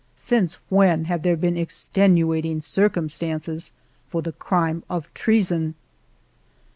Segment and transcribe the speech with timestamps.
[0.15, 3.71] Since when have there been extenuating circumstances
[4.09, 5.75] for the crime of treason